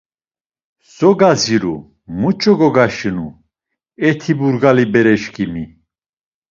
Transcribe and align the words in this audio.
So 0.95 1.09
gaziru, 1.19 1.75
muç̌o 2.19 2.53
gogaşinu, 2.59 3.27
e 4.07 4.09
ti 4.19 4.31
burgali 4.37 4.85
bereşǩimi? 4.93 5.63